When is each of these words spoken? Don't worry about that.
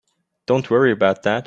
Don't 0.47 0.67
worry 0.71 0.91
about 0.91 1.21
that. 1.23 1.39